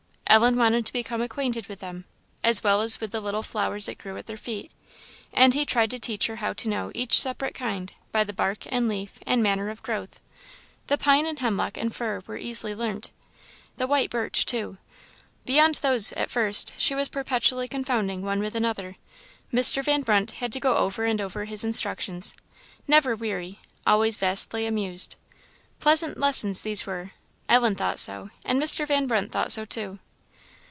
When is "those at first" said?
15.81-16.75